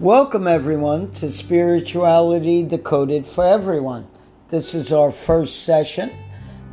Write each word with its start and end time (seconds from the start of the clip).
Welcome, 0.00 0.46
everyone, 0.46 1.10
to 1.10 1.30
Spirituality 1.30 2.62
Decoded 2.62 3.26
for 3.26 3.44
Everyone. 3.44 4.08
This 4.48 4.72
is 4.74 4.94
our 4.94 5.12
first 5.12 5.64
session, 5.64 6.10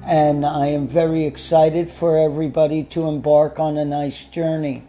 and 0.06 0.46
I 0.46 0.68
am 0.68 0.88
very 0.88 1.26
excited 1.26 1.92
for 1.92 2.18
everybody 2.18 2.86
to 2.86 3.06
embark 3.06 3.60
on 3.60 3.76
a 3.76 3.84
nice 3.84 4.24
journey. 4.24 4.86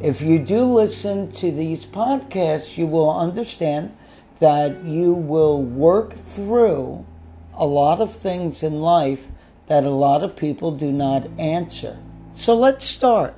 If 0.00 0.20
you 0.20 0.40
do 0.40 0.64
listen 0.64 1.30
to 1.30 1.52
these 1.52 1.86
podcasts, 1.86 2.76
you 2.76 2.88
will 2.88 3.16
understand 3.16 3.96
that 4.40 4.82
you 4.82 5.12
will 5.12 5.62
work 5.62 6.14
through 6.14 7.06
a 7.54 7.68
lot 7.68 8.00
of 8.00 8.12
things 8.12 8.64
in 8.64 8.80
life 8.80 9.22
that 9.68 9.84
a 9.84 9.90
lot 9.90 10.24
of 10.24 10.34
people 10.34 10.72
do 10.72 10.90
not 10.90 11.28
answer. 11.38 12.00
So 12.32 12.56
let's 12.56 12.84
start. 12.84 13.36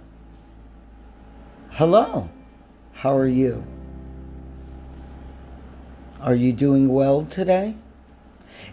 Hello, 1.72 2.30
how 2.94 3.14
are 3.14 3.28
you? 3.28 3.62
Are 6.20 6.34
you 6.34 6.52
doing 6.52 6.88
well 6.88 7.22
today? 7.22 7.76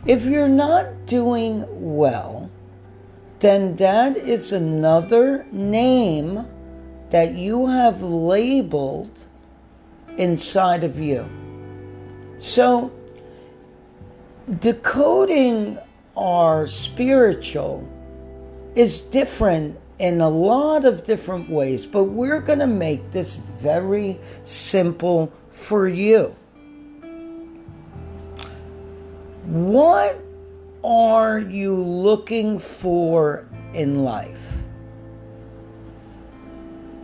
If 0.07 0.25
you're 0.25 0.47
not 0.47 1.05
doing 1.05 1.63
well, 1.69 2.49
then 3.39 3.75
that 3.75 4.17
is 4.17 4.51
another 4.51 5.45
name 5.51 6.47
that 7.11 7.35
you 7.35 7.67
have 7.67 8.01
labeled 8.01 9.11
inside 10.17 10.83
of 10.83 10.99
you. 10.99 11.29
So, 12.39 12.91
decoding 14.59 15.77
our 16.17 16.65
spiritual 16.65 17.87
is 18.73 19.01
different 19.01 19.79
in 19.99 20.19
a 20.19 20.29
lot 20.29 20.83
of 20.83 21.03
different 21.03 21.47
ways, 21.49 21.85
but 21.85 22.05
we're 22.05 22.41
going 22.41 22.59
to 22.59 22.67
make 22.67 23.11
this 23.11 23.35
very 23.35 24.19
simple 24.43 25.31
for 25.51 25.87
you. 25.87 26.35
What 29.45 30.19
are 30.83 31.37
you 31.37 31.75
looking 31.75 32.57
for 32.57 33.47
in 33.75 34.03
life? 34.03 34.41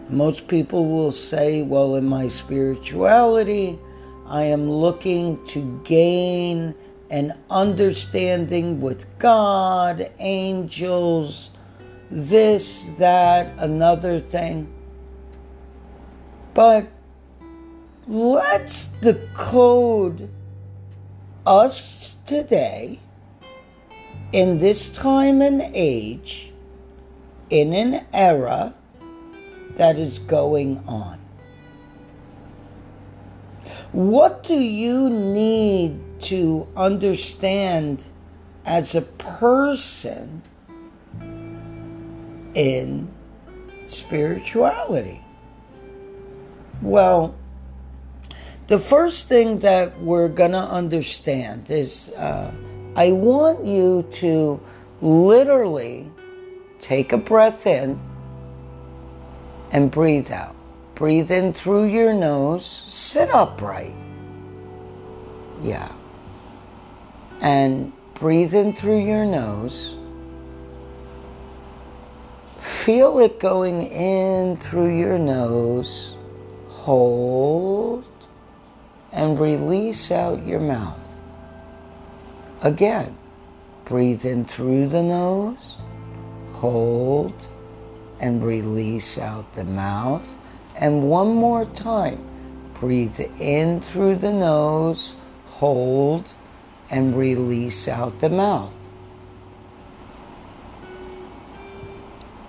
Most 0.10 0.48
people 0.48 0.88
will 0.88 1.12
say, 1.12 1.62
well, 1.62 1.96
in 1.96 2.06
my 2.06 2.28
spirituality, 2.28 3.78
I 4.26 4.44
am 4.44 4.68
looking 4.68 5.46
to 5.48 5.82
gain 5.86 6.74
an 7.12 7.38
understanding 7.52 8.82
with 8.82 9.06
God, 9.20 10.12
angels, 10.18 11.52
this, 12.10 12.90
that, 12.98 13.54
another 13.60 14.20
thing. 14.20 14.68
But 16.56 16.88
let's 18.08 18.88
decode 18.88 20.28
us 21.46 22.18
today, 22.26 23.00
in 24.32 24.60
this 24.60 24.90
time 24.90 25.42
and 25.42 25.62
age, 25.74 26.52
in 27.50 27.74
an 27.74 28.06
era 28.14 28.74
that 29.76 29.98
is 29.98 30.20
going 30.20 30.84
on. 30.88 31.20
What 33.92 34.44
do 34.44 34.56
you 34.56 35.10
need 35.10 36.00
to 36.22 36.68
understand 36.78 38.06
as 38.66 38.96
a 38.96 39.02
person 39.02 40.44
in 42.54 43.12
spirituality? 43.86 45.22
Well, 46.82 47.36
the 48.72 48.80
first 48.80 49.28
thing 49.28 49.60
that 49.60 50.00
we're 50.00 50.30
going 50.30 50.54
to 50.54 50.58
understand 50.58 51.70
is 51.70 52.10
uh, 52.12 52.50
I 52.96 53.12
want 53.12 53.66
you 53.66 54.08
to 54.14 54.62
literally 55.02 56.10
take 56.80 57.12
a 57.12 57.18
breath 57.18 57.68
in 57.68 58.00
and 59.72 59.92
breathe 59.92 60.32
out. 60.32 60.56
Breathe 60.96 61.32
in 61.32 61.52
through 61.52 61.88
your 61.88 62.14
nose, 62.14 62.84
sit 62.86 63.30
upright. 63.32 63.94
Yeah. 65.62 65.92
And 67.42 67.92
breathe 68.14 68.54
in 68.54 68.72
through 68.72 69.06
your 69.06 69.26
nose. 69.26 69.98
Feel 72.86 73.20
it 73.20 73.38
going 73.38 73.88
in 73.88 74.56
through 74.56 74.98
your 74.98 75.20
nose. 75.20 76.16
Hold 76.70 78.06
and 79.12 79.40
release 79.40 80.12
out 80.12 80.46
your 80.46 80.60
mouth. 80.60 81.00
Again, 82.62 83.18
breathe 83.86 84.26
in 84.26 84.46
through 84.46 84.88
the 84.88 85.04
nose, 85.04 85.78
hold, 86.54 87.48
and 88.20 88.44
release 88.46 89.18
out 89.18 89.54
the 89.56 89.64
mouth. 89.64 90.28
And 90.76 91.10
one 91.10 91.36
more 91.36 91.66
time, 91.66 92.24
breathe 92.76 93.20
in 93.40 93.82
through 93.82 94.18
the 94.18 94.32
nose, 94.32 95.16
hold, 95.48 96.34
and 96.90 97.16
release 97.16 97.88
out 97.88 98.20
the 98.20 98.30
mouth. 98.30 98.74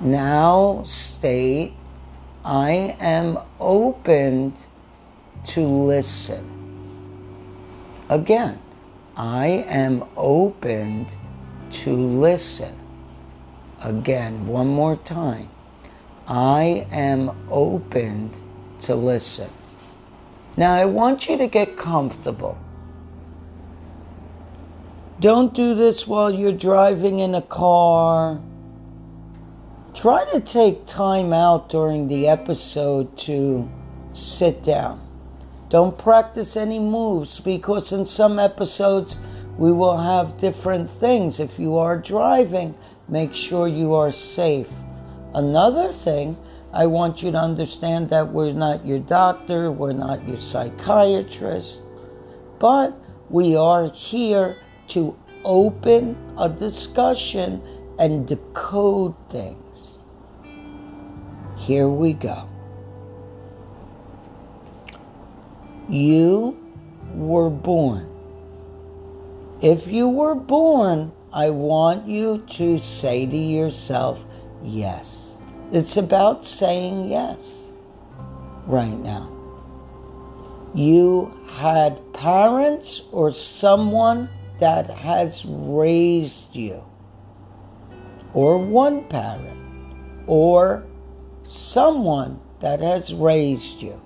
Now 0.00 0.82
state, 0.84 1.74
I 2.44 2.96
am 2.98 3.38
opened 3.60 4.54
to 5.46 5.60
listen. 5.60 6.48
Again, 8.08 8.58
I 9.16 9.46
am 9.68 10.04
opened 10.16 11.14
to 11.70 11.92
listen. 11.94 12.78
Again, 13.82 14.46
one 14.46 14.68
more 14.68 14.96
time. 14.96 15.48
I 16.26 16.86
am 16.90 17.30
opened 17.50 18.36
to 18.80 18.94
listen. 18.94 19.50
Now, 20.56 20.74
I 20.74 20.84
want 20.84 21.28
you 21.28 21.36
to 21.38 21.46
get 21.46 21.76
comfortable. 21.76 22.58
Don't 25.20 25.54
do 25.54 25.74
this 25.74 26.06
while 26.06 26.32
you're 26.32 26.52
driving 26.52 27.18
in 27.20 27.34
a 27.34 27.42
car. 27.42 28.40
Try 29.94 30.24
to 30.32 30.40
take 30.40 30.86
time 30.86 31.32
out 31.32 31.68
during 31.68 32.08
the 32.08 32.28
episode 32.28 33.16
to 33.18 33.70
sit 34.10 34.62
down. 34.64 35.00
Don't 35.72 35.96
practice 35.96 36.54
any 36.54 36.78
moves 36.78 37.40
because 37.40 37.92
in 37.92 38.04
some 38.04 38.38
episodes 38.38 39.18
we 39.56 39.72
will 39.72 39.96
have 39.96 40.38
different 40.38 40.90
things. 40.90 41.40
If 41.40 41.58
you 41.58 41.78
are 41.78 41.96
driving, 41.96 42.74
make 43.08 43.34
sure 43.34 43.66
you 43.66 43.94
are 43.94 44.12
safe. 44.12 44.68
Another 45.32 45.94
thing, 45.94 46.36
I 46.74 46.84
want 46.84 47.22
you 47.22 47.30
to 47.30 47.38
understand 47.38 48.10
that 48.10 48.28
we're 48.28 48.52
not 48.52 48.84
your 48.86 48.98
doctor, 48.98 49.72
we're 49.72 49.94
not 49.94 50.28
your 50.28 50.36
psychiatrist, 50.36 51.80
but 52.58 52.92
we 53.30 53.56
are 53.56 53.90
here 53.92 54.58
to 54.88 55.16
open 55.42 56.34
a 56.36 56.50
discussion 56.50 57.62
and 57.98 58.28
decode 58.28 59.14
things. 59.30 60.00
Here 61.56 61.88
we 61.88 62.12
go. 62.12 62.51
You 65.92 66.56
were 67.14 67.50
born. 67.50 68.08
If 69.60 69.88
you 69.88 70.08
were 70.08 70.34
born, 70.34 71.12
I 71.34 71.50
want 71.50 72.08
you 72.08 72.38
to 72.52 72.78
say 72.78 73.26
to 73.26 73.36
yourself, 73.36 74.24
yes. 74.64 75.36
It's 75.70 75.98
about 75.98 76.46
saying 76.46 77.10
yes 77.10 77.72
right 78.66 78.98
now. 78.98 79.28
You 80.72 81.38
had 81.50 82.00
parents 82.14 83.02
or 83.12 83.34
someone 83.34 84.30
that 84.60 84.88
has 84.88 85.44
raised 85.44 86.56
you, 86.56 86.82
or 88.32 88.56
one 88.56 89.04
parent, 89.04 89.60
or 90.26 90.86
someone 91.44 92.40
that 92.60 92.80
has 92.80 93.12
raised 93.12 93.82
you. 93.82 94.00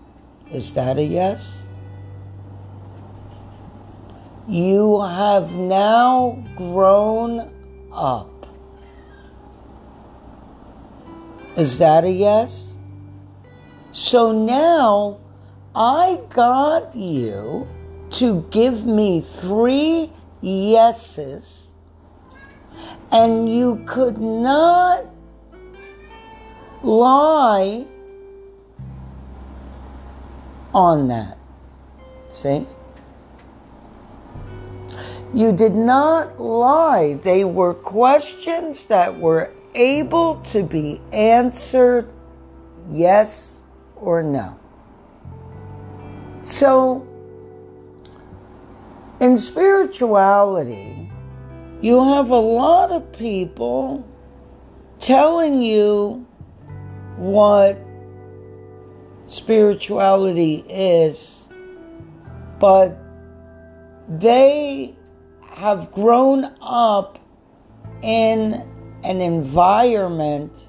Is 0.50 0.74
that 0.74 0.98
a 0.98 1.04
yes? 1.04 1.65
You 4.48 5.00
have 5.00 5.52
now 5.52 6.44
grown 6.54 7.50
up. 7.92 8.46
Is 11.56 11.78
that 11.78 12.04
a 12.04 12.10
yes? 12.10 12.74
So 13.90 14.30
now 14.30 15.18
I 15.74 16.20
got 16.30 16.94
you 16.94 17.66
to 18.10 18.46
give 18.50 18.86
me 18.86 19.20
three 19.20 20.12
yeses, 20.42 21.64
and 23.10 23.52
you 23.52 23.82
could 23.86 24.18
not 24.18 25.06
lie 26.82 27.86
on 30.72 31.08
that. 31.08 31.36
See? 32.28 32.66
You 35.36 35.52
did 35.52 35.74
not 35.74 36.40
lie. 36.40 37.20
They 37.22 37.44
were 37.44 37.74
questions 37.74 38.86
that 38.86 39.20
were 39.20 39.52
able 39.74 40.36
to 40.44 40.62
be 40.62 40.98
answered 41.12 42.10
yes 42.90 43.60
or 43.96 44.22
no. 44.22 44.58
So, 46.40 47.06
in 49.20 49.36
spirituality, 49.36 51.12
you 51.82 52.02
have 52.02 52.30
a 52.30 52.38
lot 52.38 52.90
of 52.90 53.12
people 53.12 54.08
telling 54.98 55.60
you 55.60 56.26
what 57.18 57.78
spirituality 59.26 60.64
is, 60.66 61.46
but 62.58 62.96
they 64.08 64.96
have 65.56 65.90
grown 65.90 66.44
up 66.60 67.18
in 68.02 68.62
an 69.02 69.20
environment 69.22 70.68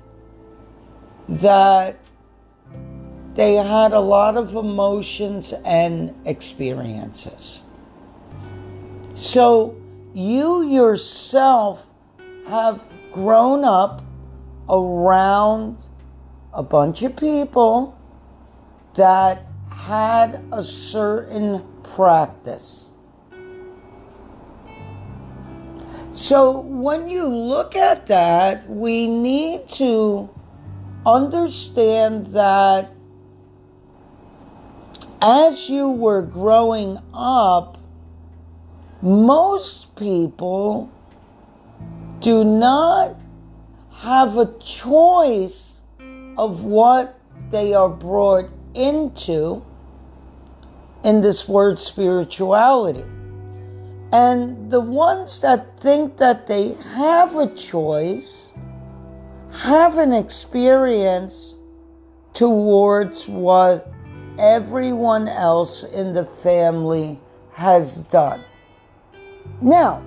that 1.27 1.99
they 3.33 3.55
had 3.55 3.91
a 3.91 3.99
lot 3.99 4.37
of 4.37 4.55
emotions 4.55 5.53
and 5.65 6.15
experiences. 6.25 7.63
So 9.15 9.75
you 10.13 10.63
yourself 10.69 11.85
have 12.47 12.81
grown 13.11 13.65
up 13.65 14.01
around 14.69 15.79
a 16.53 16.63
bunch 16.63 17.03
of 17.03 17.13
people 17.17 17.99
that 18.93 19.45
had 19.69 20.41
a 20.53 20.63
certain 20.63 21.67
practice. 21.83 22.86
So 26.17 26.61
when 26.61 27.11
you 27.11 27.27
look 27.27 27.75
at 27.75 28.07
that, 28.07 28.67
we 28.67 29.05
need 29.05 29.67
to 29.77 30.27
understand 31.05 32.33
that 32.33 32.89
as 35.21 35.69
you 35.69 35.89
were 35.89 36.23
growing 36.23 36.97
up, 37.13 37.77
most 39.03 39.95
people 39.95 40.91
do 42.19 42.43
not 42.43 43.15
have 43.97 44.37
a 44.37 44.47
choice 44.57 45.81
of 46.35 46.63
what 46.63 47.19
they 47.51 47.75
are 47.75 47.89
brought 47.89 48.49
into 48.73 49.63
in 51.03 51.21
this 51.21 51.47
word 51.47 51.77
spirituality. 51.77 53.05
And 54.11 54.71
the 54.71 54.79
ones 54.79 55.41
that 55.41 55.79
think 55.79 56.17
that 56.17 56.47
they 56.47 56.73
have 56.95 57.35
a 57.35 57.47
choice 57.53 58.53
have 59.51 59.97
an 59.97 60.13
experience 60.13 61.59
towards 62.33 63.27
what 63.27 63.91
everyone 64.39 65.27
else 65.27 65.83
in 65.83 66.13
the 66.13 66.25
family 66.25 67.19
has 67.53 67.97
done. 67.97 68.43
Now, 69.61 70.03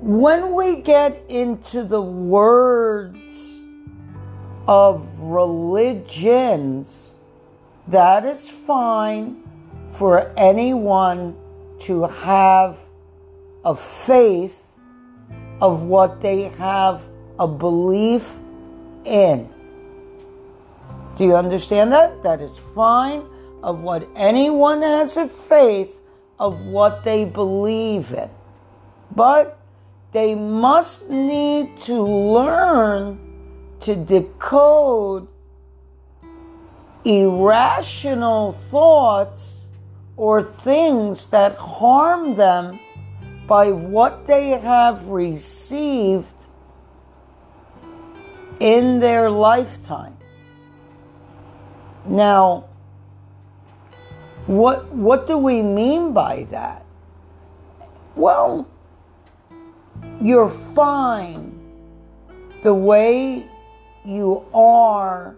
when 0.00 0.52
we 0.52 0.76
get 0.82 1.22
into 1.28 1.84
the 1.84 2.02
words 2.02 3.60
of 4.66 5.08
religions, 5.20 7.14
that 7.86 8.24
is 8.24 8.50
fine 8.50 9.42
for 9.92 10.32
anyone 10.36 11.36
to 11.82 12.06
have 12.06 12.78
a 13.64 13.74
faith 13.74 14.78
of 15.60 15.82
what 15.82 16.20
they 16.20 16.44
have 16.44 17.02
a 17.38 17.46
belief 17.46 18.36
in. 19.04 19.48
Do 21.16 21.24
you 21.24 21.36
understand 21.36 21.92
that? 21.92 22.22
That 22.22 22.40
is 22.40 22.58
fine 22.74 23.24
of 23.62 23.80
what 23.80 24.08
anyone 24.16 24.82
has 24.82 25.16
a 25.16 25.28
faith 25.28 25.94
of 26.38 26.66
what 26.66 27.04
they 27.04 27.24
believe 27.24 28.12
in. 28.12 28.30
But 29.14 29.58
they 30.12 30.34
must 30.34 31.08
need 31.08 31.78
to 31.82 32.02
learn 32.02 33.18
to 33.80 33.96
decode 33.96 35.28
irrational 37.04 38.52
thoughts 38.52 39.61
or 40.22 40.40
things 40.40 41.26
that 41.26 41.56
harm 41.56 42.36
them 42.36 42.78
by 43.48 43.72
what 43.72 44.24
they 44.28 44.50
have 44.50 45.08
received 45.08 46.46
in 48.60 49.00
their 49.00 49.28
lifetime. 49.28 50.16
Now, 52.06 52.66
what 54.46 54.86
what 54.94 55.26
do 55.26 55.36
we 55.36 55.60
mean 55.60 56.12
by 56.12 56.46
that? 56.50 56.86
Well, 58.14 58.70
you're 60.20 60.54
fine 60.76 61.50
the 62.62 62.74
way 62.74 63.50
you 64.04 64.46
are 64.54 65.36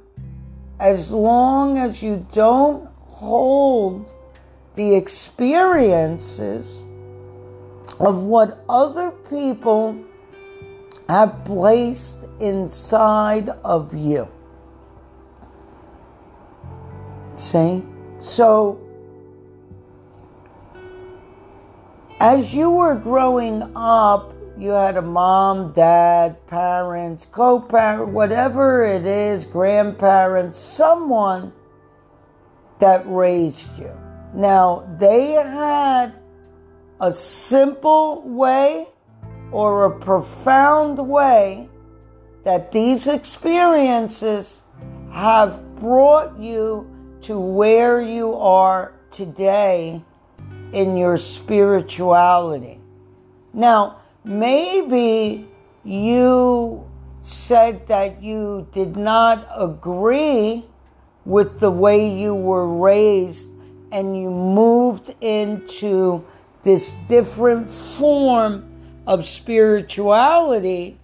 as 0.78 1.10
long 1.10 1.78
as 1.78 2.02
you 2.02 2.26
don't 2.30 2.86
hold 3.06 4.12
the 4.74 4.94
experiences 4.94 6.86
of 8.00 8.22
what 8.22 8.64
other 8.68 9.10
people 9.30 9.96
have 11.08 11.44
placed 11.44 12.24
inside 12.40 13.50
of 13.64 13.94
you. 13.94 14.28
See? 17.36 17.84
So, 18.18 18.80
as 22.20 22.54
you 22.54 22.70
were 22.70 22.94
growing 22.94 23.62
up, 23.76 24.34
you 24.56 24.70
had 24.70 24.96
a 24.96 25.02
mom, 25.02 25.72
dad, 25.72 26.46
parents, 26.46 27.26
co 27.26 27.60
parent, 27.60 28.10
whatever 28.10 28.84
it 28.84 29.04
is, 29.04 29.44
grandparents, 29.44 30.56
someone 30.56 31.52
that 32.78 33.02
raised 33.06 33.78
you. 33.78 34.03
Now, 34.34 34.84
they 34.98 35.32
had 35.32 36.14
a 37.00 37.12
simple 37.12 38.22
way 38.22 38.88
or 39.52 39.84
a 39.84 40.00
profound 40.00 40.98
way 40.98 41.68
that 42.42 42.72
these 42.72 43.06
experiences 43.06 44.62
have 45.12 45.76
brought 45.76 46.36
you 46.38 46.90
to 47.22 47.38
where 47.38 48.00
you 48.00 48.34
are 48.34 48.94
today 49.12 50.02
in 50.72 50.96
your 50.96 51.16
spirituality. 51.16 52.80
Now, 53.52 54.00
maybe 54.24 55.46
you 55.84 56.90
said 57.20 57.86
that 57.86 58.20
you 58.20 58.66
did 58.72 58.96
not 58.96 59.46
agree 59.56 60.66
with 61.24 61.60
the 61.60 61.70
way 61.70 62.12
you 62.12 62.34
were 62.34 62.68
raised 62.68 63.53
and 63.94 64.20
you 64.20 64.28
moved 64.28 65.14
into 65.20 66.24
this 66.64 66.94
different 67.06 67.70
form 67.70 68.68
of 69.06 69.24
spirituality, 69.24 70.98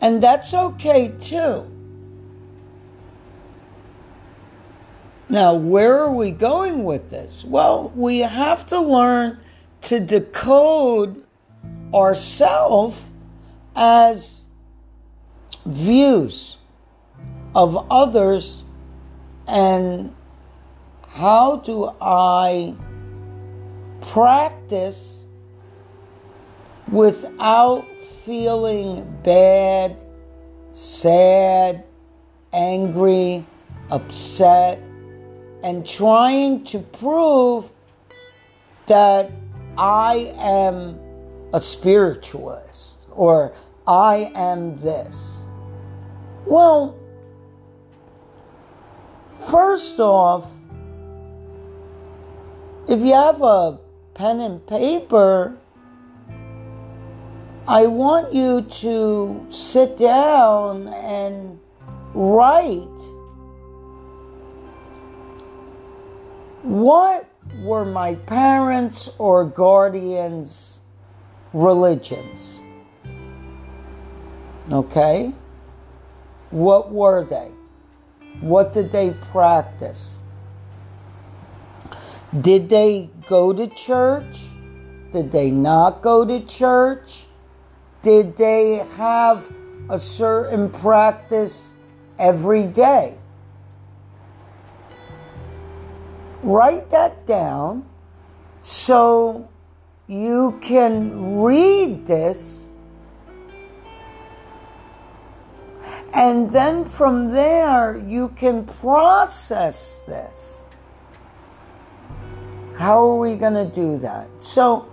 and 0.00 0.20
that's 0.20 0.52
okay 0.52 1.12
too. 1.20 1.70
Now, 5.28 5.54
where 5.54 5.96
are 6.00 6.10
we 6.10 6.32
going 6.32 6.82
with 6.82 7.08
this? 7.08 7.44
Well, 7.46 7.92
we 7.94 8.18
have 8.18 8.66
to 8.66 8.80
learn 8.80 9.38
to 9.82 10.00
decode 10.00 11.22
ourselves 11.94 12.96
as 13.76 14.44
views 15.64 16.56
of 17.54 17.86
others 17.92 18.64
and 19.46 20.12
how 21.20 21.56
do 21.56 21.92
I 22.00 22.74
practice 24.00 25.26
without 26.90 27.84
feeling 28.24 29.20
bad, 29.22 29.98
sad, 30.72 31.84
angry, 32.54 33.44
upset, 33.90 34.78
and 35.62 35.86
trying 35.86 36.64
to 36.64 36.78
prove 36.78 37.68
that 38.86 39.30
I 39.76 40.32
am 40.38 40.98
a 41.52 41.60
spiritualist 41.60 43.08
or 43.10 43.52
I 43.86 44.32
am 44.34 44.74
this? 44.80 45.48
Well, 46.46 46.98
first 49.50 50.00
off, 50.00 50.46
if 52.90 52.98
you 53.00 53.14
have 53.14 53.40
a 53.40 53.78
pen 54.14 54.40
and 54.40 54.66
paper, 54.66 55.56
I 57.68 57.86
want 57.86 58.34
you 58.34 58.62
to 58.62 59.46
sit 59.48 59.96
down 59.96 60.88
and 60.88 61.60
write 62.14 62.98
what 66.62 67.28
were 67.62 67.84
my 67.84 68.16
parents 68.16 69.08
or 69.18 69.44
guardians' 69.44 70.80
religions? 71.52 72.60
Okay? 74.72 75.32
What 76.50 76.90
were 76.90 77.24
they? 77.24 77.52
What 78.40 78.72
did 78.72 78.90
they 78.90 79.10
practice? 79.10 80.19
Did 82.38 82.68
they 82.68 83.10
go 83.28 83.52
to 83.52 83.66
church? 83.66 84.38
Did 85.12 85.32
they 85.32 85.50
not 85.50 86.00
go 86.00 86.24
to 86.24 86.40
church? 86.40 87.26
Did 88.02 88.36
they 88.36 88.84
have 88.96 89.50
a 89.88 89.98
certain 89.98 90.70
practice 90.70 91.72
every 92.18 92.68
day? 92.68 93.18
Write 96.42 96.88
that 96.90 97.26
down 97.26 97.84
so 98.60 99.48
you 100.06 100.58
can 100.62 101.40
read 101.40 102.06
this 102.06 102.70
and 106.14 106.50
then 106.50 106.84
from 106.84 107.30
there 107.30 107.96
you 107.96 108.28
can 108.30 108.64
process 108.64 110.02
this. 110.06 110.59
How 112.80 113.10
are 113.10 113.18
we 113.18 113.34
going 113.34 113.52
to 113.52 113.66
do 113.66 113.98
that? 113.98 114.26
So, 114.38 114.90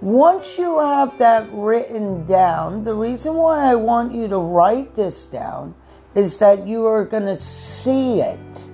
once 0.00 0.56
you 0.56 0.78
have 0.78 1.18
that 1.18 1.46
written 1.52 2.24
down, 2.24 2.82
the 2.82 2.94
reason 2.94 3.34
why 3.34 3.70
I 3.70 3.74
want 3.74 4.14
you 4.14 4.26
to 4.28 4.38
write 4.38 4.94
this 4.94 5.26
down 5.26 5.74
is 6.14 6.38
that 6.38 6.66
you 6.66 6.86
are 6.86 7.04
going 7.04 7.26
to 7.26 7.36
see 7.36 8.22
it, 8.22 8.64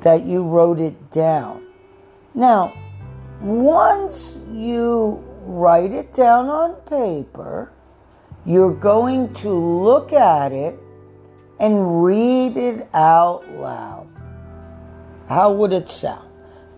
that 0.00 0.24
you 0.24 0.42
wrote 0.42 0.80
it 0.80 1.10
down. 1.10 1.66
Now, 2.32 2.72
once 3.42 4.38
you 4.50 5.22
write 5.42 5.92
it 5.92 6.14
down 6.14 6.48
on 6.48 6.76
paper, 6.86 7.72
you're 8.46 8.72
going 8.72 9.34
to 9.34 9.50
look 9.50 10.14
at 10.14 10.50
it 10.50 10.78
and 11.60 12.02
read 12.02 12.56
it 12.56 12.88
out 12.94 13.46
loud. 13.50 14.08
How 15.28 15.52
would 15.52 15.74
it 15.74 15.90
sound? 15.90 16.25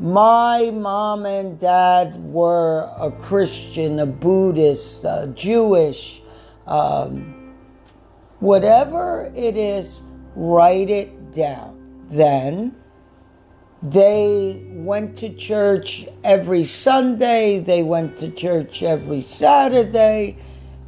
My 0.00 0.70
mom 0.70 1.26
and 1.26 1.58
dad 1.58 2.22
were 2.22 2.88
a 2.96 3.10
Christian, 3.10 3.98
a 3.98 4.06
Buddhist, 4.06 5.02
a 5.02 5.32
Jewish, 5.34 6.22
um, 6.68 7.56
whatever 8.38 9.32
it 9.34 9.56
is, 9.56 10.04
write 10.36 10.88
it 10.88 11.32
down. 11.32 12.06
Then 12.10 12.76
they 13.82 14.62
went 14.68 15.16
to 15.18 15.34
church 15.34 16.06
every 16.22 16.62
Sunday, 16.62 17.58
they 17.58 17.82
went 17.82 18.18
to 18.18 18.30
church 18.30 18.84
every 18.84 19.22
Saturday. 19.22 20.38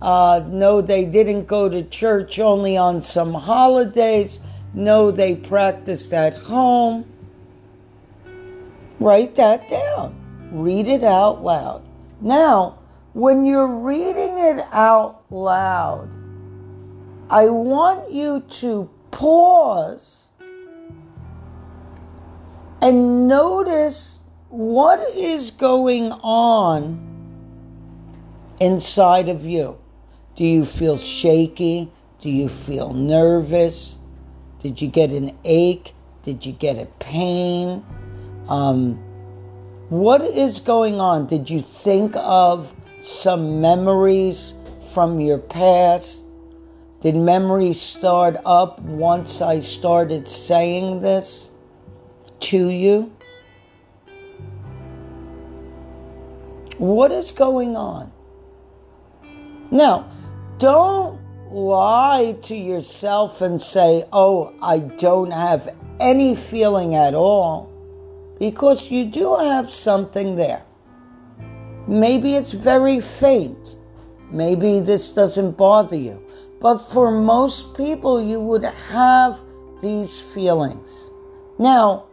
Uh, 0.00 0.44
no, 0.46 0.80
they 0.80 1.04
didn't 1.04 1.46
go 1.46 1.68
to 1.68 1.82
church 1.82 2.38
only 2.38 2.76
on 2.76 3.02
some 3.02 3.34
holidays. 3.34 4.38
No, 4.72 5.10
they 5.10 5.34
practiced 5.34 6.12
at 6.12 6.36
home. 6.36 7.04
Write 9.00 9.34
that 9.36 9.68
down. 9.70 10.14
Read 10.52 10.86
it 10.86 11.02
out 11.02 11.42
loud. 11.42 11.82
Now, 12.20 12.78
when 13.14 13.46
you're 13.46 13.66
reading 13.66 14.36
it 14.36 14.64
out 14.72 15.24
loud, 15.30 16.10
I 17.30 17.46
want 17.46 18.12
you 18.12 18.40
to 18.60 18.90
pause 19.10 20.28
and 22.82 23.26
notice 23.26 24.20
what 24.50 25.00
is 25.16 25.50
going 25.50 26.12
on 26.12 27.06
inside 28.60 29.30
of 29.30 29.46
you. 29.46 29.78
Do 30.36 30.44
you 30.44 30.66
feel 30.66 30.98
shaky? 30.98 31.90
Do 32.20 32.28
you 32.28 32.50
feel 32.50 32.92
nervous? 32.92 33.96
Did 34.60 34.82
you 34.82 34.88
get 34.88 35.10
an 35.10 35.36
ache? 35.44 35.94
Did 36.22 36.44
you 36.44 36.52
get 36.52 36.78
a 36.78 36.86
pain? 36.98 37.82
Um, 38.48 38.98
what 39.90 40.22
is 40.22 40.60
going 40.60 41.00
on? 41.00 41.26
Did 41.26 41.50
you 41.50 41.62
think 41.62 42.14
of 42.16 42.72
some 43.00 43.60
memories 43.60 44.54
from 44.92 45.20
your 45.20 45.38
past? 45.38 46.24
Did 47.00 47.16
memories 47.16 47.80
start 47.80 48.36
up 48.44 48.78
once 48.80 49.40
I 49.40 49.60
started 49.60 50.28
saying 50.28 51.00
this 51.00 51.50
to 52.40 52.68
you? 52.68 53.10
What 56.76 57.12
is 57.12 57.32
going 57.32 57.76
on? 57.76 58.12
Now, 59.70 60.10
don't 60.58 61.20
lie 61.50 62.36
to 62.42 62.56
yourself 62.56 63.40
and 63.40 63.60
say, 63.60 64.04
oh, 64.12 64.52
I 64.62 64.78
don't 64.78 65.30
have 65.30 65.74
any 65.98 66.34
feeling 66.34 66.94
at 66.94 67.14
all 67.14 67.69
because 68.40 68.90
you 68.90 69.04
do 69.04 69.36
have 69.36 69.70
something 69.70 70.34
there. 70.34 70.64
Maybe 71.86 72.34
it's 72.34 72.52
very 72.52 72.98
faint. 72.98 73.76
Maybe 74.32 74.80
this 74.80 75.12
doesn't 75.12 75.52
bother 75.52 75.96
you. 75.96 76.20
But 76.60 76.78
for 76.90 77.10
most 77.10 77.76
people, 77.76 78.20
you 78.22 78.40
would 78.40 78.64
have 78.64 79.38
these 79.82 80.18
feelings. 80.18 81.10
Now, 81.58 82.06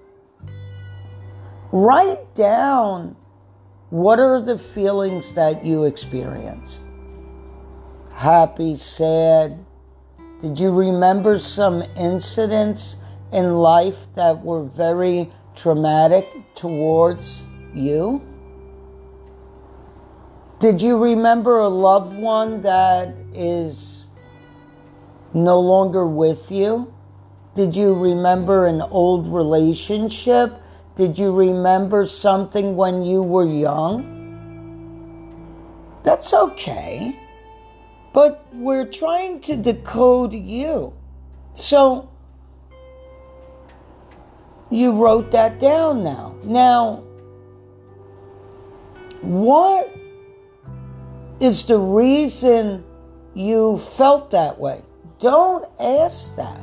write 1.71 2.35
down 2.35 3.15
what 3.89 4.19
are 4.19 4.41
the 4.41 4.59
feelings 4.59 5.33
that 5.33 5.63
you 5.63 5.85
experienced? 5.85 6.83
Happy, 8.13 8.75
sad? 8.75 9.63
Did 10.41 10.59
you 10.59 10.71
remember 10.71 11.39
some 11.39 11.83
incidents 11.95 12.97
in 13.31 13.55
life 13.55 14.07
that 14.15 14.43
were 14.43 14.63
very 14.63 15.31
traumatic 15.57 16.27
towards 16.55 17.45
you? 17.73 18.21
Did 20.59 20.81
you 20.81 20.97
remember 20.97 21.59
a 21.59 21.67
loved 21.67 22.17
one 22.17 22.61
that 22.61 23.13
is 23.33 24.07
no 25.33 25.59
longer 25.59 26.07
with 26.07 26.49
you? 26.49 26.93
Did 27.55 27.75
you 27.75 27.93
remember 27.93 28.67
an 28.67 28.81
old 28.81 29.27
relationship? 29.27 30.53
Did 30.95 31.19
you 31.19 31.31
remember 31.31 32.05
something 32.05 32.75
when 32.75 33.03
you 33.03 33.21
were 33.21 33.45
young? 33.47 34.15
That's 36.03 36.33
okay. 36.33 37.19
But 38.13 38.47
we're 38.53 38.87
trying 38.87 39.41
to 39.41 39.55
decode 39.55 40.33
you. 40.33 40.93
So 41.53 42.09
you 44.69 44.91
wrote 44.91 45.31
that 45.31 45.59
down 45.59 46.03
now. 46.03 46.35
Now, 46.43 47.03
what 49.21 49.93
is 51.39 51.65
the 51.65 51.77
reason 51.77 52.83
you 53.33 53.79
felt 53.97 54.31
that 54.31 54.59
way? 54.59 54.81
Don't 55.19 55.65
ask 55.79 56.35
that. 56.35 56.61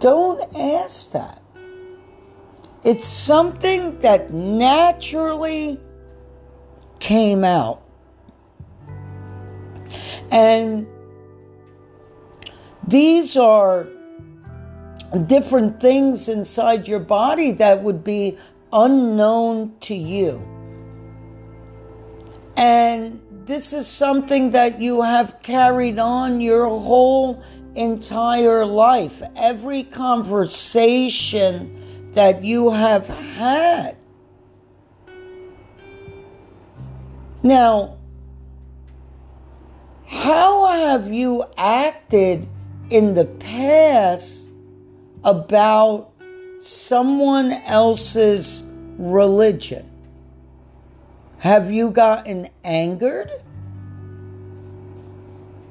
Don't 0.00 0.42
ask 0.56 1.12
that. 1.12 1.42
It's 2.82 3.06
something 3.06 3.98
that 4.00 4.32
naturally 4.32 5.80
came 7.00 7.44
out. 7.44 7.82
And 10.30 10.86
these 12.86 13.36
are 13.36 13.86
different 15.14 15.80
things 15.80 16.28
inside 16.28 16.88
your 16.88 17.00
body 17.00 17.52
that 17.52 17.82
would 17.82 18.04
be 18.04 18.36
unknown 18.72 19.74
to 19.80 19.94
you. 19.94 20.42
And 22.56 23.20
this 23.46 23.72
is 23.72 23.86
something 23.86 24.52
that 24.52 24.80
you 24.80 25.02
have 25.02 25.42
carried 25.42 25.98
on 25.98 26.40
your 26.40 26.66
whole 26.66 27.42
entire 27.74 28.64
life. 28.64 29.20
Every 29.36 29.82
conversation 29.82 32.12
that 32.14 32.44
you 32.44 32.70
have 32.70 33.08
had. 33.08 33.96
Now, 37.42 37.98
how 40.06 40.66
have 40.66 41.12
you 41.12 41.44
acted 41.58 42.48
in 42.88 43.14
the 43.14 43.26
past 43.26 44.43
about 45.24 46.10
someone 46.58 47.52
else's 47.52 48.62
religion? 48.98 49.90
Have 51.38 51.70
you 51.70 51.90
gotten 51.90 52.48
angered? 52.62 53.30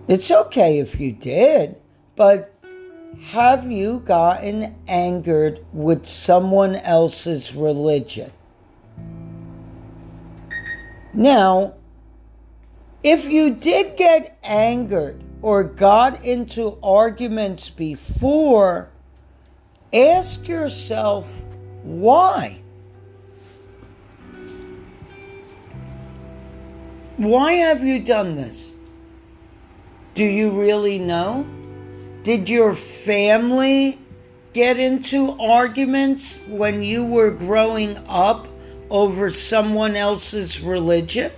It's 0.08 0.30
okay 0.30 0.80
if 0.80 1.00
you 1.00 1.12
did, 1.12 1.78
but 2.16 2.54
have 3.22 3.72
you 3.72 4.00
gotten 4.00 4.76
angered 4.88 5.66
with 5.72 6.06
someone 6.06 6.76
else's 6.76 7.56
religion? 7.56 8.32
Now, 11.14 11.76
if 13.04 13.26
you 13.26 13.52
did 13.52 13.98
get 13.98 14.38
angered 14.44 15.24
or 15.42 15.64
got 15.64 16.24
into 16.24 16.78
arguments 16.82 17.70
before, 17.70 18.90
ask 19.94 20.48
yourself 20.48 21.30
why. 21.84 22.60
Why 27.18 27.54
have 27.54 27.84
you 27.84 28.00
done 28.00 28.36
this? 28.36 28.66
Do 30.16 30.24
you 30.24 30.50
really 30.50 30.98
know? 30.98 31.46
Did 32.24 32.50
your 32.50 32.76
family 32.76 34.00
get 34.54 34.80
into 34.80 35.32
arguments 35.40 36.38
when 36.48 36.84
you 36.84 37.06
were 37.06 37.32
growing 37.32 37.98
up 38.08 38.48
over 38.90 39.30
someone 39.32 39.96
else's 39.96 40.62
religion? 40.62 41.32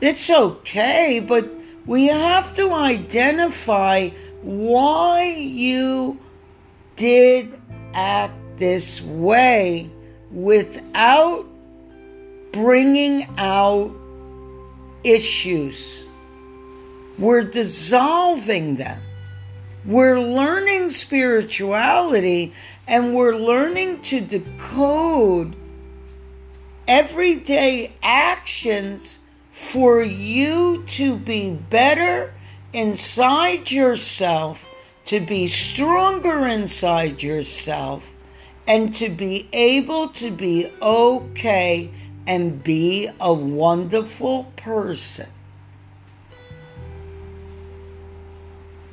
It's 0.00 0.30
okay, 0.30 1.20
but 1.20 1.59
we 1.86 2.06
have 2.06 2.54
to 2.56 2.72
identify 2.72 4.10
why 4.42 5.24
you 5.24 6.18
did 6.96 7.58
act 7.94 8.34
this 8.58 9.00
way 9.00 9.90
without 10.30 11.46
bringing 12.52 13.26
out 13.38 13.92
issues. 15.04 16.04
We're 17.18 17.44
dissolving 17.44 18.76
them. 18.76 19.00
We're 19.84 20.20
learning 20.20 20.90
spirituality 20.90 22.52
and 22.86 23.14
we're 23.14 23.36
learning 23.36 24.02
to 24.02 24.20
decode 24.20 25.56
everyday 26.86 27.92
actions 28.02 29.19
for 29.68 30.02
you 30.02 30.84
to 30.88 31.16
be 31.16 31.50
better 31.50 32.34
inside 32.72 33.70
yourself, 33.70 34.58
to 35.04 35.20
be 35.20 35.46
stronger 35.46 36.46
inside 36.46 37.22
yourself, 37.22 38.02
and 38.66 38.94
to 38.94 39.08
be 39.08 39.48
able 39.52 40.08
to 40.08 40.30
be 40.30 40.72
okay 40.82 41.90
and 42.26 42.62
be 42.62 43.10
a 43.20 43.32
wonderful 43.32 44.44
person. 44.56 45.28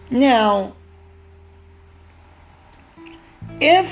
Now, 0.09 0.75
if 3.59 3.91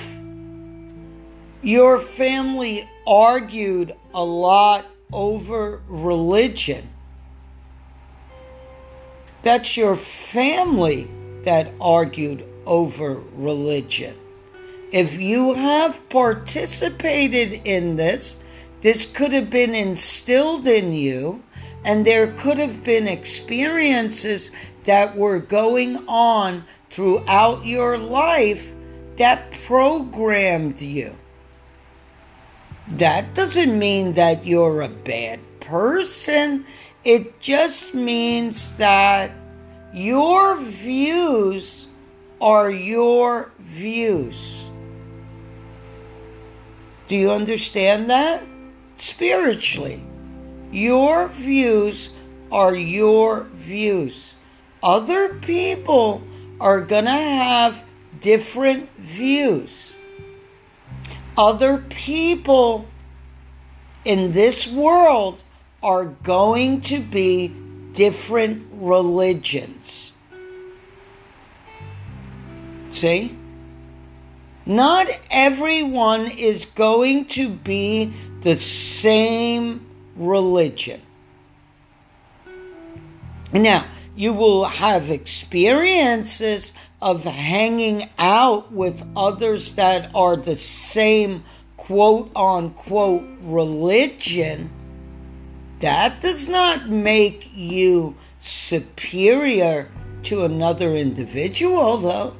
your 1.61 1.99
family 1.99 2.87
argued 3.05 3.95
a 4.13 4.23
lot 4.23 4.85
over 5.11 5.81
religion, 5.87 6.89
that's 9.43 9.77
your 9.77 9.97
family 9.97 11.07
that 11.43 11.71
argued 11.79 12.43
over 12.65 13.21
religion. 13.35 14.15
If 14.91 15.13
you 15.13 15.53
have 15.53 16.09
participated 16.09 17.61
in 17.65 17.95
this, 17.95 18.37
this 18.81 19.05
could 19.05 19.33
have 19.33 19.49
been 19.49 19.75
instilled 19.75 20.67
in 20.67 20.93
you, 20.93 21.43
and 21.83 22.05
there 22.05 22.33
could 22.33 22.57
have 22.57 22.83
been 22.83 23.07
experiences 23.07 24.51
that 24.85 25.15
were 25.15 25.39
going 25.39 26.07
on 26.07 26.63
throughout 26.89 27.65
your 27.65 27.97
life 27.97 28.63
that 29.17 29.51
programmed 29.65 30.81
you. 30.81 31.15
That 32.87 33.33
doesn't 33.33 33.77
mean 33.77 34.13
that 34.13 34.45
you're 34.45 34.81
a 34.81 34.89
bad 34.89 35.39
person. 35.59 36.65
It 37.03 37.39
just 37.39 37.93
means 37.93 38.73
that 38.77 39.31
your 39.93 40.57
views 40.59 41.87
are 42.41 42.69
your 42.69 43.51
views. 43.59 44.67
Do 47.07 47.15
you 47.15 47.31
understand 47.31 48.09
that? 48.09 48.43
spiritually. 48.95 50.01
Your 50.71 51.27
views 51.29 52.09
are 52.51 52.75
your 52.75 53.43
views. 53.53 54.33
Other 54.81 55.35
people 55.35 56.21
are 56.59 56.81
going 56.81 57.05
to 57.05 57.11
have 57.11 57.83
different 58.21 58.89
views. 58.97 59.91
Other 61.37 61.77
people 61.77 62.85
in 64.05 64.31
this 64.31 64.67
world 64.67 65.43
are 65.83 66.05
going 66.05 66.81
to 66.81 66.99
be 66.99 67.53
different 67.93 68.67
religions. 68.71 70.13
See? 72.89 73.37
Not 74.65 75.07
everyone 75.29 76.27
is 76.27 76.65
going 76.65 77.25
to 77.25 77.49
be 77.49 78.13
the 78.41 78.55
same 78.57 79.85
religion. 80.15 81.01
Now, 83.51 83.85
you 84.15 84.33
will 84.33 84.65
have 84.65 85.09
experiences 85.09 86.73
of 87.05 87.23
hanging 87.23 88.09
out 88.17 88.73
with 88.73 89.07
others 89.15 89.73
that 89.73 90.09
are 90.15 90.35
the 90.35 90.55
same 90.55 91.43
quote 91.77 92.31
unquote 92.35 93.23
religion. 93.41 94.71
That 95.81 96.19
does 96.21 96.47
not 96.47 96.89
make 96.89 97.51
you 97.53 98.15
superior 98.39 99.91
to 100.23 100.45
another 100.45 100.95
individual, 100.95 101.99
though. 101.99 102.35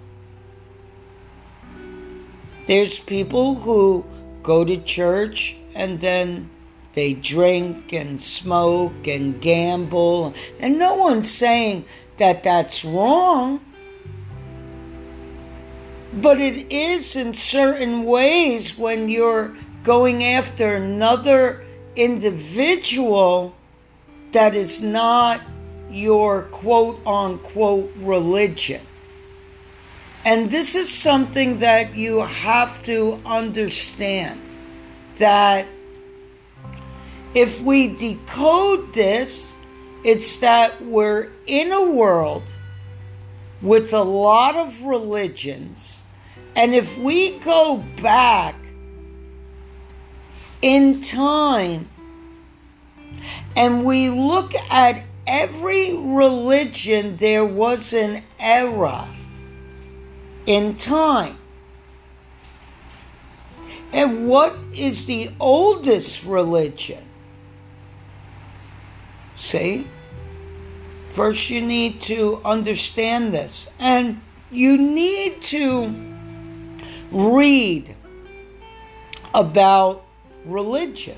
There's 2.67 2.97
people 2.97 3.53
who 3.53 4.03
go 4.41 4.65
to 4.65 4.77
church 4.77 5.55
and 5.75 6.01
then 6.01 6.49
they 6.95 7.13
drink 7.13 7.93
and 7.93 8.19
smoke 8.19 9.05
and 9.05 9.39
gamble. 9.39 10.33
And 10.59 10.79
no 10.79 10.95
one's 10.95 11.29
saying 11.29 11.85
that 12.17 12.43
that's 12.43 12.83
wrong. 12.83 13.59
But 16.15 16.39
it 16.39 16.71
is 16.71 17.15
in 17.15 17.33
certain 17.33 18.03
ways 18.03 18.77
when 18.77 19.09
you're 19.09 19.55
going 19.83 20.23
after 20.23 20.75
another 20.75 21.65
individual 21.95 23.55
that 24.31 24.55
is 24.55 24.81
not 24.81 25.41
your 25.91 26.43
quote 26.43 27.05
unquote 27.05 27.91
religion. 27.97 28.81
And 30.23 30.49
this 30.49 30.73
is 30.73 30.91
something 30.91 31.59
that 31.59 31.95
you 31.95 32.21
have 32.21 32.81
to 32.83 33.21
understand 33.25 34.41
that 35.17 35.67
if 37.35 37.61
we 37.61 37.89
decode 37.89 38.93
this, 38.93 39.53
it's 40.03 40.37
that 40.37 40.83
we're 40.83 41.31
in 41.45 41.71
a 41.71 41.83
world 41.83 42.53
with 43.61 43.93
a 43.93 44.03
lot 44.03 44.55
of 44.55 44.81
religions, 44.83 46.01
and 46.55 46.73
if 46.73 46.97
we 46.97 47.37
go 47.39 47.83
back 48.01 48.55
in 50.61 51.01
time 51.01 51.89
and 53.55 53.85
we 53.85 54.09
look 54.09 54.53
at 54.69 55.03
every 55.27 55.93
religion, 55.93 57.17
there 57.17 57.45
was 57.45 57.93
an 57.93 58.23
era 58.39 59.07
in 60.45 60.75
time. 60.77 61.37
And 63.91 64.27
what 64.27 64.55
is 64.73 65.05
the 65.05 65.31
oldest 65.39 66.23
religion? 66.23 67.03
See? 69.35 69.87
First, 71.13 71.49
you 71.49 71.61
need 71.61 72.01
to 72.01 72.41
understand 72.43 73.33
this. 73.33 73.67
And 73.79 74.21
you 74.51 74.77
need 74.77 75.41
to 75.43 76.14
read 77.11 77.95
about 79.33 80.05
religion. 80.45 81.17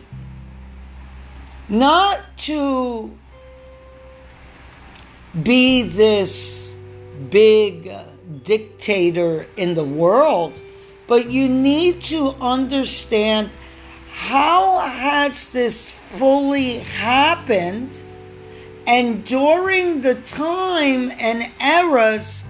Not 1.70 2.38
to 2.40 3.12
be 5.44 5.84
this 5.84 6.74
big 7.30 7.92
dictator 8.44 9.48
in 9.58 9.76
the 9.76 9.84
world, 9.84 10.62
but 11.08 11.30
you 11.30 11.48
need 11.48 12.02
to 12.04 12.30
understand 12.42 13.50
how 14.12 14.80
has 14.80 15.50
this 15.50 15.92
fully 16.18 16.80
happened 16.80 18.02
and 18.88 19.24
during 19.26 20.02
the 20.02 20.16
time 20.16 21.12
and 21.20 21.52
eras 21.62 22.44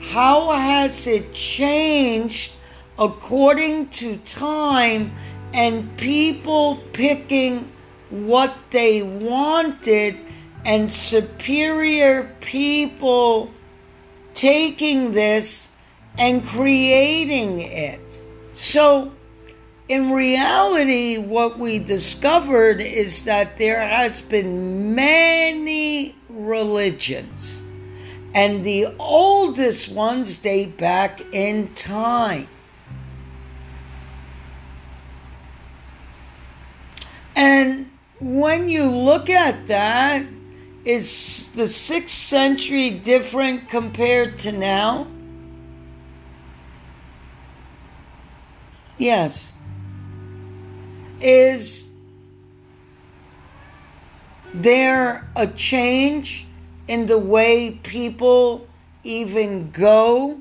how 0.00 0.50
has 0.50 1.06
it 1.06 1.32
changed 1.32 2.52
according 2.98 3.88
to 3.88 4.16
time 4.18 5.12
and 5.52 5.96
people 5.96 6.76
picking 6.92 7.70
what 8.10 8.54
they 8.70 9.02
wanted 9.02 10.16
and 10.64 10.90
superior 10.90 12.34
people 12.40 13.50
taking 14.34 15.12
this 15.12 15.68
and 16.18 16.44
creating 16.44 17.60
it. 17.60 18.00
So, 18.52 19.12
in 19.88 20.12
reality, 20.12 21.18
what 21.18 21.58
we 21.58 21.78
discovered 21.78 22.80
is 22.80 23.24
that 23.24 23.58
there 23.58 23.80
has 23.80 24.20
been 24.22 24.94
many 24.94 26.14
religions, 26.28 27.62
and 28.34 28.64
the 28.64 28.86
oldest 28.98 29.88
ones 29.88 30.38
date 30.38 30.78
back 30.78 31.20
in 31.32 31.74
time. 31.74 32.48
And 37.36 37.90
when 38.20 38.68
you 38.68 38.84
look 38.84 39.28
at 39.28 39.66
that, 39.66 40.24
is 40.84 41.48
the 41.54 41.66
sixth 41.66 42.16
century 42.16 42.90
different 42.90 43.68
compared 43.68 44.38
to 44.40 44.52
now? 44.52 45.06
Yes. 48.98 49.52
Is 51.20 51.88
there 54.52 55.28
a 55.34 55.46
change 55.46 56.46
in 56.86 57.06
the 57.06 57.18
way 57.18 57.72
people 57.82 58.68
even 59.02 59.70
go 59.70 60.40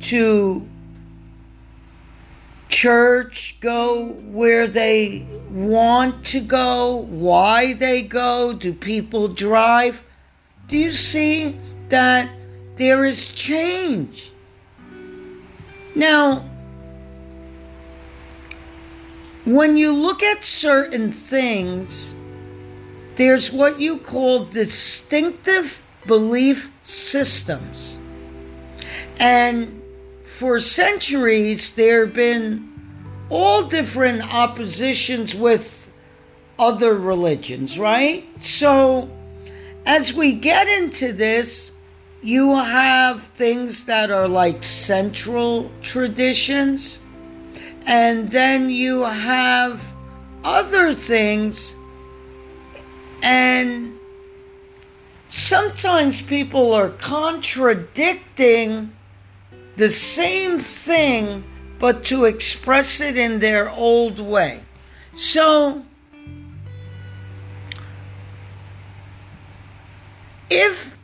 to 0.00 0.66
church, 2.70 3.56
go 3.60 4.12
where 4.30 4.66
they 4.66 5.26
want 5.50 6.24
to 6.26 6.40
go, 6.40 6.96
why 7.08 7.74
they 7.74 8.02
go, 8.02 8.52
do 8.52 8.72
people 8.72 9.28
drive? 9.28 10.02
Do 10.68 10.78
you 10.78 10.90
see 10.90 11.58
that 11.88 12.30
there 12.76 13.04
is 13.04 13.28
change? 13.28 14.32
Now, 15.94 16.48
when 19.44 19.76
you 19.76 19.92
look 19.92 20.22
at 20.22 20.44
certain 20.44 21.10
things, 21.10 22.14
there's 23.16 23.50
what 23.50 23.80
you 23.80 23.98
call 23.98 24.44
distinctive 24.44 25.76
belief 26.06 26.70
systems. 26.82 27.98
And 29.18 29.79
for 30.40 30.58
centuries, 30.58 31.74
there 31.74 32.06
have 32.06 32.14
been 32.14 32.66
all 33.28 33.64
different 33.64 34.22
oppositions 34.22 35.34
with 35.34 35.86
other 36.58 36.94
religions, 36.94 37.78
right? 37.78 38.26
So, 38.40 39.10
as 39.84 40.14
we 40.14 40.32
get 40.32 40.66
into 40.66 41.12
this, 41.12 41.70
you 42.22 42.56
have 42.56 43.22
things 43.34 43.84
that 43.84 44.10
are 44.10 44.26
like 44.26 44.64
central 44.64 45.70
traditions, 45.82 47.00
and 47.84 48.30
then 48.30 48.70
you 48.70 49.02
have 49.02 49.78
other 50.42 50.94
things, 50.94 51.76
and 53.22 53.92
sometimes 55.28 56.22
people 56.22 56.72
are 56.72 56.88
contradicting 56.88 58.96
the 59.80 59.88
same 59.88 60.60
thing, 60.60 61.42
but 61.78 62.04
to 62.04 62.26
express 62.26 63.00
it 63.00 63.16
in 63.16 63.38
their 63.38 63.70
old 63.70 64.20
way. 64.20 64.62
So, 65.14 65.82
if 70.50 70.94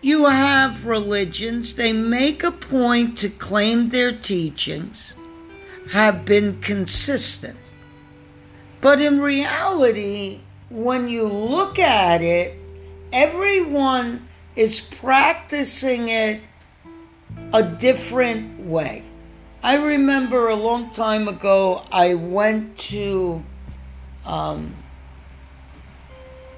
you 0.00 0.24
have 0.24 0.86
religions, 0.86 1.74
they 1.74 1.92
make 1.92 2.42
a 2.42 2.50
point 2.50 3.18
to 3.18 3.28
claim 3.28 3.90
their 3.90 4.12
teachings 4.12 5.14
have 5.92 6.24
been 6.24 6.62
consistent. 6.62 7.58
But 8.80 9.02
in 9.02 9.20
reality, 9.20 10.40
when 10.70 11.08
you 11.08 11.28
look 11.28 11.78
at 11.78 12.22
it, 12.22 12.58
everyone 13.12 14.26
is 14.56 14.80
practicing 14.80 16.08
it 16.08 16.40
a 17.52 17.62
different 17.62 18.60
way. 18.66 19.04
I 19.62 19.74
remember 19.74 20.48
a 20.48 20.56
long 20.56 20.90
time 20.90 21.26
ago, 21.28 21.84
I 21.90 22.14
went 22.14 22.78
to 22.90 23.42
um, 24.26 24.74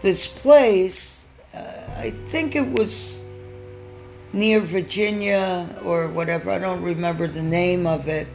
this 0.02 0.26
place, 0.26 1.24
uh, 1.54 1.58
I 1.96 2.12
think 2.28 2.56
it 2.56 2.68
was 2.68 3.20
near 4.32 4.60
Virginia 4.60 5.68
or 5.84 6.08
whatever, 6.08 6.50
I 6.50 6.58
don't 6.58 6.82
remember 6.82 7.28
the 7.28 7.42
name 7.42 7.86
of 7.86 8.08
it, 8.08 8.26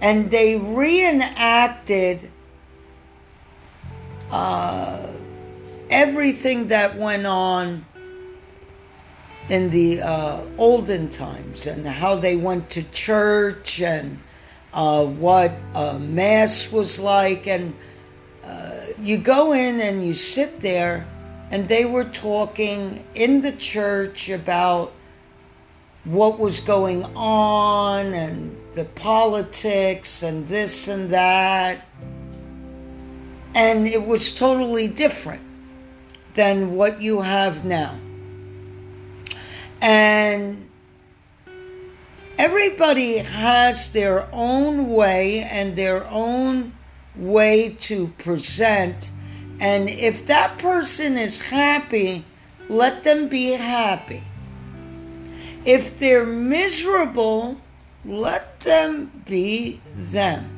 and 0.00 0.30
they 0.30 0.56
reenacted 0.56 2.30
uh, 4.30 5.06
everything 5.90 6.68
that 6.68 6.96
went 6.96 7.26
on 7.26 7.86
in 9.48 9.70
the 9.70 10.00
uh, 10.00 10.44
olden 10.56 11.08
times 11.08 11.66
and 11.66 11.86
how 11.86 12.16
they 12.16 12.36
went 12.36 12.70
to 12.70 12.82
church 12.84 13.80
and 13.80 14.18
uh, 14.72 15.04
what 15.04 15.52
uh, 15.74 15.98
mass 15.98 16.70
was 16.70 16.98
like. 17.00 17.46
And 17.46 17.74
uh, 18.44 18.86
you 18.98 19.18
go 19.18 19.52
in 19.52 19.80
and 19.80 20.06
you 20.06 20.14
sit 20.14 20.60
there, 20.60 21.06
and 21.50 21.68
they 21.68 21.84
were 21.84 22.04
talking 22.04 23.04
in 23.14 23.40
the 23.42 23.52
church 23.52 24.28
about 24.28 24.92
what 26.04 26.38
was 26.38 26.60
going 26.60 27.04
on 27.14 28.06
and 28.12 28.56
the 28.74 28.84
politics 28.84 30.22
and 30.22 30.48
this 30.48 30.88
and 30.88 31.10
that. 31.10 31.86
And 33.54 33.86
it 33.86 34.04
was 34.04 34.32
totally 34.32 34.88
different 34.88 35.42
than 36.34 36.74
what 36.74 37.02
you 37.02 37.20
have 37.20 37.64
now. 37.64 37.98
And 39.82 40.70
everybody 42.38 43.18
has 43.18 43.90
their 43.90 44.28
own 44.32 44.86
way 44.86 45.40
and 45.40 45.74
their 45.74 46.06
own 46.06 46.72
way 47.16 47.70
to 47.80 48.08
present. 48.18 49.10
And 49.58 49.90
if 49.90 50.26
that 50.26 50.58
person 50.58 51.18
is 51.18 51.40
happy, 51.40 52.24
let 52.68 53.02
them 53.02 53.28
be 53.28 53.50
happy. 53.50 54.22
If 55.64 55.98
they're 55.98 56.26
miserable, 56.26 57.60
let 58.04 58.60
them 58.60 59.24
be 59.26 59.80
them. 59.94 60.48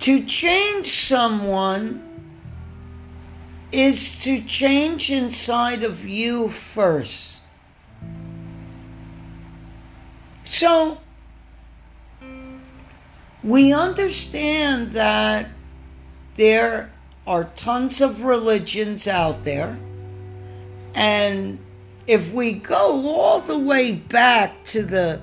To 0.00 0.22
change 0.24 0.86
someone 0.86 2.05
is 3.72 4.16
to 4.22 4.40
change 4.40 5.10
inside 5.10 5.82
of 5.82 6.06
you 6.06 6.48
first. 6.48 7.40
So, 10.44 10.98
we 13.42 13.72
understand 13.72 14.92
that 14.92 15.48
there 16.36 16.92
are 17.26 17.44
tons 17.56 18.00
of 18.00 18.22
religions 18.22 19.08
out 19.08 19.44
there, 19.44 19.76
and 20.94 21.58
if 22.06 22.32
we 22.32 22.52
go 22.52 23.08
all 23.08 23.40
the 23.40 23.58
way 23.58 23.92
back 23.92 24.64
to 24.66 24.82
the 24.82 25.20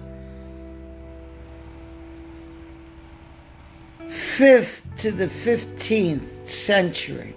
fifth 4.09 4.81
to 4.97 5.11
the 5.11 5.27
15th 5.27 6.45
century, 6.45 7.35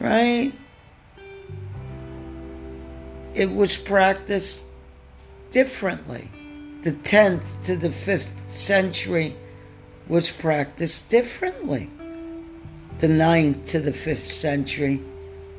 right? 0.00 0.52
It 3.34 3.50
was 3.50 3.76
practiced 3.76 4.64
differently. 5.50 6.30
The 6.82 6.92
10th 6.92 7.64
to 7.64 7.76
the 7.76 7.90
5th 7.90 8.28
century 8.48 9.36
was 10.08 10.30
practiced 10.30 11.08
differently. 11.08 11.90
The 13.00 13.08
9th 13.08 13.66
to 13.66 13.80
the 13.80 13.92
5th 13.92 14.30
century 14.30 15.02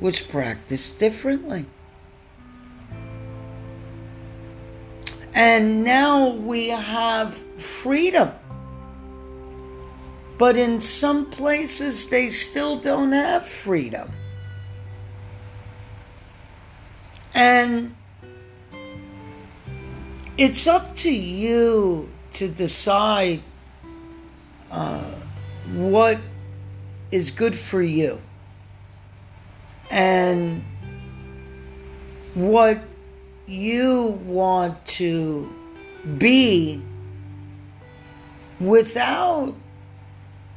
was 0.00 0.20
practiced 0.20 0.98
differently. 0.98 1.66
And 5.34 5.84
now 5.84 6.28
we 6.28 6.68
have 6.68 7.34
freedom. 7.58 8.32
But 10.36 10.56
in 10.56 10.80
some 10.80 11.30
places, 11.30 12.08
they 12.08 12.30
still 12.30 12.76
don't 12.76 13.12
have 13.12 13.46
freedom. 13.46 14.10
And 17.34 17.94
it's 20.36 20.66
up 20.66 20.96
to 20.96 21.12
you 21.12 22.08
to 22.32 22.48
decide 22.48 23.42
uh, 24.70 25.14
what 25.72 26.18
is 27.10 27.30
good 27.30 27.58
for 27.58 27.82
you 27.82 28.20
and 29.90 30.62
what 32.34 32.80
you 33.46 34.18
want 34.24 34.86
to 34.86 35.52
be 36.18 36.80
without 38.60 39.54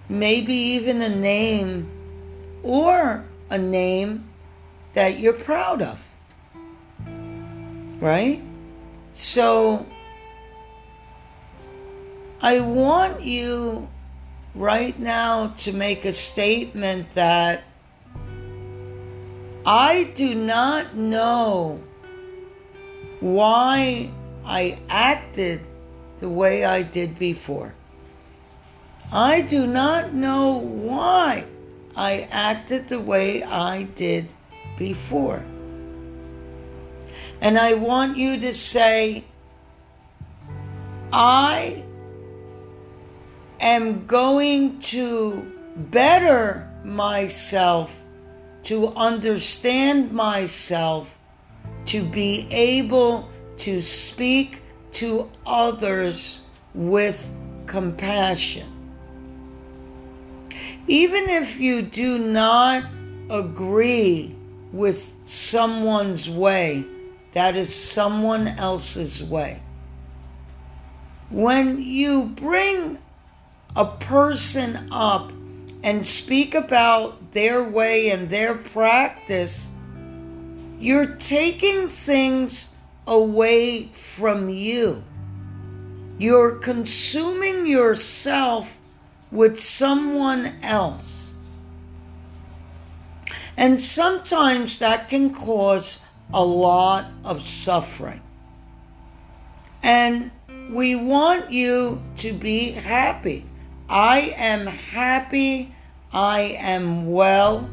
maybe 0.08 0.54
even 0.54 1.02
a 1.02 1.10
name 1.10 1.90
or 2.62 3.26
a 3.50 3.58
name 3.58 4.30
that 4.94 5.20
you're 5.20 5.34
proud 5.34 5.82
of. 5.82 6.00
Right? 8.04 8.42
So, 9.13 9.86
I 12.42 12.60
want 12.60 13.24
you 13.24 13.88
right 14.54 15.00
now 15.00 15.54
to 15.60 15.72
make 15.72 16.04
a 16.04 16.12
statement 16.12 17.13
that 17.13 17.63
I 19.66 20.12
do 20.16 20.36
not 20.36 20.98
know 20.98 21.82
why 23.22 24.12
I 24.44 24.80
acted 24.89 25.62
the 26.20 26.28
way 26.28 26.66
I 26.66 26.82
did 26.82 27.18
before. 27.18 27.74
I 29.13 29.39
do 29.39 29.66
not 29.66 30.13
know 30.13 30.58
why 30.58 31.46
I 31.96 32.28
acted 32.32 32.89
the 32.89 33.00
way 33.00 33.44
I 33.44 33.84
did 33.84 34.28
before. 34.78 35.46
And 37.41 37.58
I 37.58 37.74
want 37.74 38.17
you 38.17 38.39
to 38.39 38.54
say, 38.54 39.26
I 41.12 41.84
am 43.60 44.06
going 44.06 44.80
to 44.80 45.52
better 45.76 46.69
myself, 46.84 47.91
to 48.63 48.89
understand 48.89 50.12
myself, 50.12 51.15
to 51.86 52.04
be 52.04 52.48
able 52.50 53.30
to 53.58 53.82
speak 53.82 54.62
to 54.93 55.30
others 55.46 56.41
with 56.74 57.26
compassion. 57.65 58.67
Even 60.88 61.30
if 61.30 61.60
you 61.60 61.82
do 61.82 62.17
not 62.17 62.84
agree 63.30 64.36
with 64.72 65.13
someone's 65.24 66.30
way, 66.30 66.86
that 67.34 67.58
is 67.58 67.74
someone 67.74 68.48
else's 68.48 69.24
way. 69.24 69.62
When 71.30 71.82
you 71.82 72.26
bring 72.26 73.00
a 73.76 73.86
person 73.86 74.89
up 74.91 75.32
and 75.84 76.06
speak 76.06 76.54
about 76.54 77.32
their 77.34 77.63
way 77.63 78.12
and 78.12 78.30
their 78.30 78.56
practice, 78.56 79.69
you're 80.80 81.15
taking 81.15 81.88
things 81.88 82.74
away 83.08 83.89
from 84.15 84.50
you. 84.50 85.04
You're 86.19 86.58
consuming 86.58 87.65
yourself 87.65 88.69
with 89.32 89.60
someone 89.60 90.54
else. 90.62 91.36
And 93.58 93.80
sometimes 93.82 94.80
that 94.80 95.10
can 95.10 95.34
cause 95.34 96.04
a 96.34 96.43
lot 96.43 97.12
of 97.24 97.43
suffering. 97.43 98.22
And 99.84 100.32
we 100.72 100.96
want 100.96 101.52
you 101.52 102.02
to 102.17 102.34
be 102.34 102.72
happy. 102.72 103.46
I 103.88 104.34
am 104.38 104.65
happy, 104.65 105.74
I 106.12 106.58
am 106.60 107.12
well, 107.12 107.69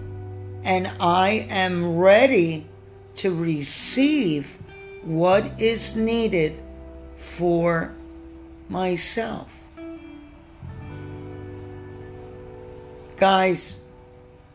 and 0.63 0.93
I 1.01 1.47
am 1.49 1.97
ready 1.97 2.67
to 3.17 3.35
receive 3.35 4.47
what 5.03 5.61
is 5.61 5.97
needed 5.97 6.61
for 7.37 7.95
myself. 8.69 9.49
Guys, 13.17 13.79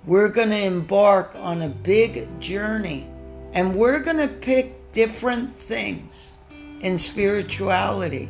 we're 0.06 0.28
going 0.28 0.50
to 0.50 0.64
embark 0.64 1.36
on 1.36 1.62
a 1.62 1.70
big 1.70 2.40
journey 2.40 3.08
and 3.56 3.74
we're 3.74 4.00
going 4.00 4.18
to 4.18 4.28
pick 4.28 4.92
different 4.92 5.56
things 5.56 6.34
in 6.82 7.00
spirituality 7.00 8.30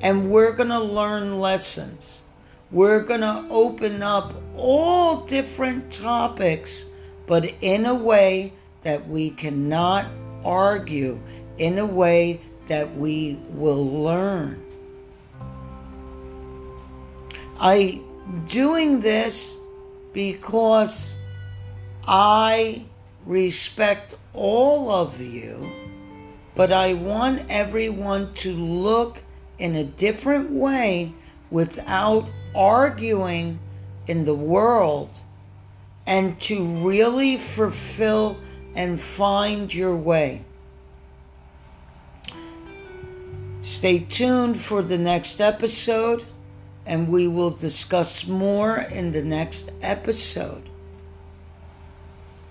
and 0.00 0.30
we're 0.30 0.52
going 0.52 0.68
to 0.68 0.80
learn 0.80 1.40
lessons. 1.40 2.22
We're 2.70 3.00
going 3.00 3.20
to 3.20 3.44
open 3.50 4.02
up 4.02 4.32
all 4.56 5.26
different 5.26 5.92
topics, 5.92 6.86
but 7.26 7.52
in 7.60 7.84
a 7.84 7.94
way 7.94 8.52
that 8.82 9.06
we 9.08 9.30
cannot 9.30 10.06
argue, 10.44 11.20
in 11.58 11.78
a 11.78 11.84
way 11.84 12.40
that 12.68 12.96
we 12.96 13.40
will 13.50 14.02
learn. 14.02 14.64
I 17.58 18.00
doing 18.46 19.00
this 19.00 19.58
because 20.12 21.16
I 22.06 22.84
respect 23.26 24.14
all 24.32 24.90
of 24.90 25.20
you, 25.20 25.70
but 26.54 26.72
I 26.72 26.94
want 26.94 27.46
everyone 27.48 28.34
to 28.34 28.52
look 28.52 29.22
in 29.58 29.76
a 29.76 29.84
different 29.84 30.50
way 30.50 31.12
without 31.50 32.28
arguing 32.54 33.58
in 34.06 34.24
the 34.24 34.34
world 34.34 35.20
and 36.06 36.40
to 36.40 36.64
really 36.64 37.36
fulfill 37.36 38.38
and 38.74 39.00
find 39.00 39.72
your 39.72 39.94
way. 39.94 40.44
Stay 43.62 43.98
tuned 43.98 44.62
for 44.62 44.80
the 44.80 44.98
next 44.98 45.40
episode 45.40 46.24
and 46.86 47.08
we 47.08 47.28
will 47.28 47.50
discuss 47.50 48.26
more 48.26 48.78
in 48.78 49.12
the 49.12 49.22
next 49.22 49.70
episode. 49.82 50.69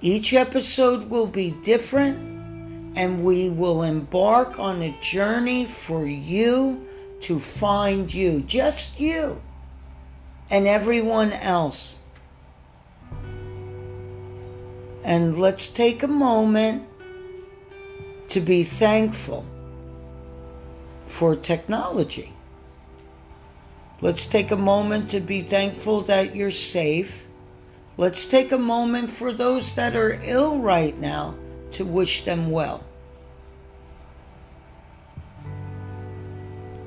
Each 0.02 0.34
episode 0.34 1.10
will 1.10 1.28
be 1.28 1.52
different, 1.52 2.18
and 2.96 3.24
we 3.24 3.50
will 3.50 3.84
embark 3.84 4.58
on 4.58 4.82
a 4.82 4.98
journey 5.02 5.66
for 5.66 6.08
you 6.08 6.86
to 7.22 7.40
find 7.40 8.14
you, 8.14 8.40
just 8.42 8.98
you, 8.98 9.42
and 10.50 10.68
everyone 10.68 11.34
else. 11.34 12.00
And 15.04 15.38
let's 15.38 15.68
take 15.68 16.02
a 16.02 16.08
moment 16.08 16.84
to 18.30 18.40
be 18.40 18.64
thankful 18.64 19.46
for 21.08 21.36
technology. 21.36 22.34
Let's 24.00 24.26
take 24.28 24.52
a 24.52 24.56
moment 24.56 25.10
to 25.10 25.20
be 25.20 25.42
thankful 25.42 26.02
that 26.02 26.36
you're 26.36 26.52
safe. 26.52 27.26
Let's 28.00 28.26
take 28.26 28.54
a 28.54 28.58
moment 28.58 29.12
for 29.12 29.34
those 29.34 29.76
that 29.76 29.94
are 29.94 30.18
ill 30.24 30.60
right 30.60 30.98
now 30.98 31.36
to 31.72 31.84
wish 31.84 32.24
them 32.24 32.50
well. 32.50 32.82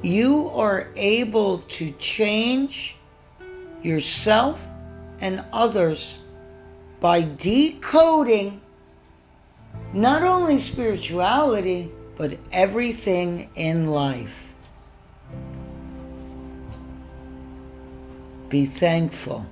You 0.00 0.48
are 0.54 0.88
able 0.96 1.58
to 1.58 1.92
change 1.98 2.96
yourself 3.82 4.58
and 5.20 5.44
others 5.52 6.18
by 6.98 7.28
decoding 7.36 8.62
not 9.92 10.22
only 10.22 10.56
spirituality, 10.56 11.92
but 12.16 12.38
everything 12.52 13.50
in 13.54 13.88
life. 13.88 14.54
Be 18.48 18.64
thankful. 18.64 19.51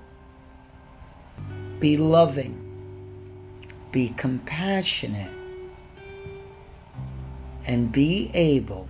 Be 1.81 1.97
loving. 1.97 2.57
Be 3.91 4.11
compassionate. 4.11 5.33
And 7.67 7.91
be 7.91 8.31
able 8.35 8.89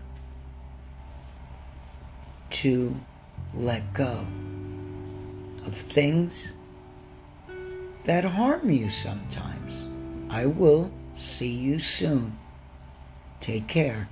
to 2.50 2.96
let 3.54 3.94
go 3.94 4.26
of 5.66 5.74
things 5.74 6.54
that 8.04 8.24
harm 8.24 8.70
you 8.70 8.90
sometimes. 8.90 9.86
I 10.28 10.46
will 10.46 10.90
see 11.12 11.48
you 11.48 11.78
soon. 11.78 12.38
Take 13.40 13.68
care. 13.68 14.08